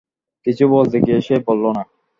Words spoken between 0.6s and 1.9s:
বলতে গিয়ে সে বলল না।